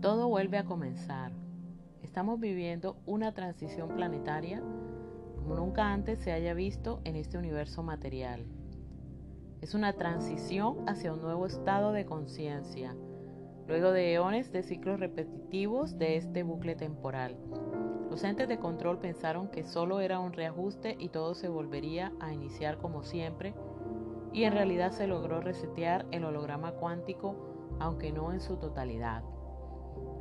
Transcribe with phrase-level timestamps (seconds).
[0.00, 1.32] vuelve a comenzar.
[2.02, 4.62] Estamos viviendo una transición planetaria
[5.34, 8.44] como nunca antes se haya visto en este universo material.
[9.60, 12.94] Es una transición hacia un nuevo estado de conciencia,
[13.66, 17.36] luego de eones de ciclos repetitivos de este bucle temporal.
[18.10, 22.32] Los entes de control pensaron que solo era un reajuste y todo se volvería a
[22.32, 23.54] iniciar como siempre,
[24.32, 27.34] y en realidad se logró resetear el holograma cuántico,
[27.80, 29.24] aunque no en su totalidad.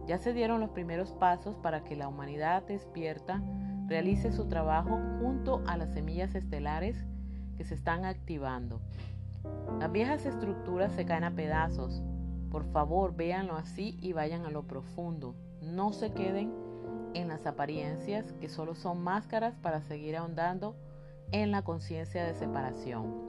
[0.08, 3.42] Ya se dieron los primeros pasos para que la humanidad despierta
[3.88, 7.06] realice su trabajo junto a las semillas estelares
[7.58, 8.80] que se están activando.
[9.80, 12.02] Las viejas estructuras se caen a pedazos.
[12.52, 15.36] Por favor, véanlo así y vayan a lo profundo.
[15.62, 16.54] No se queden
[17.14, 20.76] en las apariencias que solo son máscaras para seguir ahondando
[21.32, 23.28] en la conciencia de separación.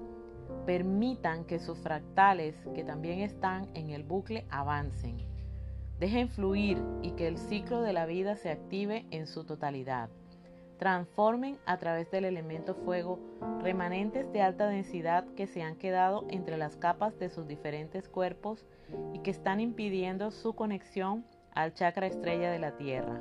[0.66, 5.37] Permitan que sus fractales, que también están en el bucle, avancen.
[5.98, 10.08] Dejen fluir y que el ciclo de la vida se active en su totalidad
[10.78, 13.18] transformen a través del elemento fuego
[13.60, 18.64] remanentes de alta densidad que se han quedado entre las capas de sus diferentes cuerpos
[19.12, 23.20] y que están impidiendo su conexión al chakra estrella de la Tierra.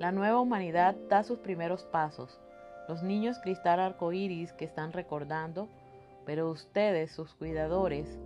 [0.00, 2.40] La nueva humanidad da sus primeros pasos.
[2.88, 5.68] Los niños cristal arcoíris que están recordando,
[6.24, 8.18] pero ustedes, sus cuidadores,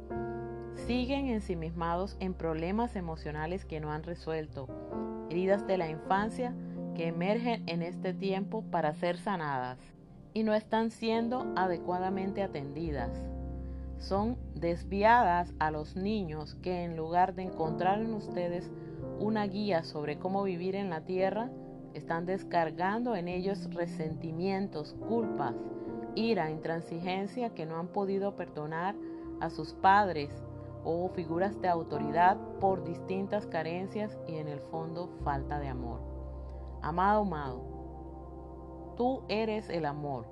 [0.87, 4.69] siguen ensimismados en problemas emocionales que no han resuelto,
[5.31, 6.55] heridas de la infancia,
[6.95, 9.79] que emergen en este tiempo para ser sanadas
[10.35, 13.11] y no están siendo adecuadamente atendidas.
[13.99, 18.71] Son desviadas a los niños que en lugar de encontrar en ustedes
[19.21, 21.51] una guía sobre cómo vivir en la tierra,
[21.95, 25.55] están descargando en ellos resentimientos, culpas,
[26.15, 28.97] ira, intransigencia que no han podido perdonar
[29.41, 30.31] a sus padres
[30.85, 36.01] o figuras de autoridad por distintas carencias y en el fondo falta de amor.
[36.83, 40.27] Amado, amado, tú eres el amor.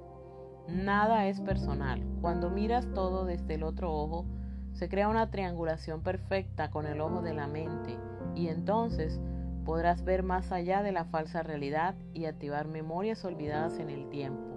[0.69, 2.03] Nada es personal.
[2.21, 4.27] Cuando miras todo desde el otro ojo,
[4.73, 7.99] se crea una triangulación perfecta con el ojo de la mente
[8.35, 9.21] y entonces
[9.65, 14.50] podrás ver más allá de la falsa realidad y activar memorias olvidadas en el tiempo.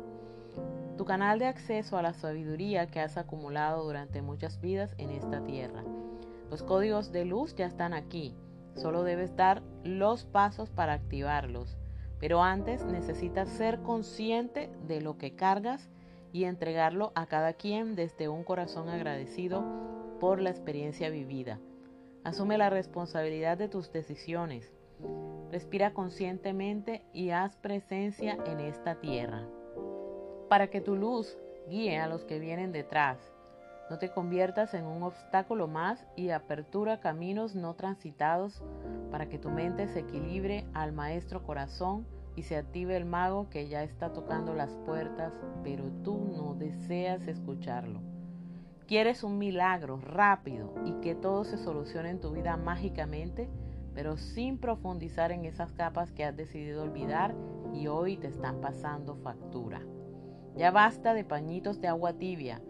[0.98, 5.44] Tu canal de acceso a la sabiduría que has acumulado durante muchas vidas en esta
[5.44, 5.84] tierra.
[6.52, 8.36] Los códigos de luz ya están aquí.
[8.76, 11.78] Solo debes dar los pasos para activarlos.
[12.20, 15.90] Pero antes necesitas ser consciente de lo que cargas
[16.32, 19.64] y entregarlo a cada quien desde un corazón agradecido
[20.20, 21.60] por la experiencia vivida.
[22.24, 24.72] Asume la responsabilidad de tus decisiones.
[25.52, 29.48] Respira conscientemente y haz presencia en esta tierra.
[30.50, 31.38] Para que tu luz
[31.70, 33.18] guíe a los que vienen detrás.
[33.90, 38.64] No te conviertas en un obstáculo más y apertura caminos no transitados
[39.12, 43.68] para que tu mente se equilibre al maestro corazón y se active el mago que
[43.68, 45.34] ya está tocando las puertas,
[45.64, 48.02] pero tú no deseas escucharlo.
[48.88, 53.50] Quieres un milagro rápido y que todo se solucione en tu vida mágicamente,
[53.94, 57.36] pero sin profundizar en esas capas que has decidido olvidar
[57.74, 59.82] y hoy te están pasando factura.
[60.56, 62.62] Ya basta de pañitos de agua tibia.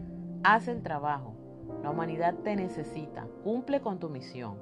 [0.42, 1.34] Haz el trabajo.
[1.82, 3.26] La humanidad te necesita.
[3.42, 4.56] Cumple con tu misión.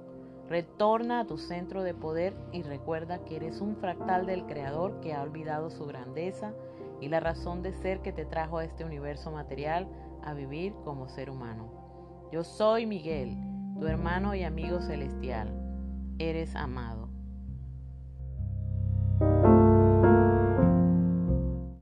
[0.48, 5.14] Retorna a tu centro de poder y recuerda que eres un fractal del Creador que
[5.14, 6.52] ha olvidado su grandeza
[7.00, 9.88] y la razón de ser que te trajo a este universo material
[10.24, 12.28] a vivir como ser humano.
[12.32, 13.36] Yo soy Miguel,
[13.78, 15.48] tu hermano y amigo celestial.
[16.18, 17.11] Eres amado.